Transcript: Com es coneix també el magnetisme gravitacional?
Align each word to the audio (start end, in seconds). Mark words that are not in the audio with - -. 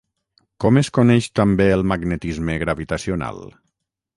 Com 0.63 0.79
es 0.81 0.89
coneix 0.99 1.27
també 1.41 1.67
el 1.75 1.85
magnetisme 1.91 2.57
gravitacional? 2.65 3.45